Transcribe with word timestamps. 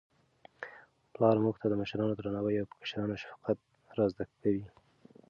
پلار 1.13 1.35
موږ 1.43 1.55
ته 1.61 1.67
د 1.69 1.73
مشرانو 1.81 2.17
درناوی 2.17 2.55
او 2.61 2.69
په 2.71 2.75
کشرانو 2.81 3.19
شفقت 3.23 3.57
را 3.97 4.05
زده 4.11 4.23
کوي. 4.39 4.65